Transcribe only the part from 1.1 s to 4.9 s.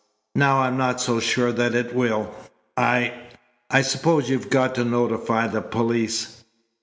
sure that it will. I I suppose you've got to